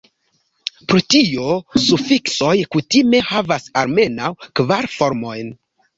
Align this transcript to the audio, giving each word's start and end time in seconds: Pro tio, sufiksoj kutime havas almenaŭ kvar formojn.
Pro 0.91 1.01
tio, 1.15 1.49
sufiksoj 1.83 2.55
kutime 2.77 3.19
havas 3.29 3.69
almenaŭ 3.83 4.33
kvar 4.61 4.89
formojn. 4.99 5.55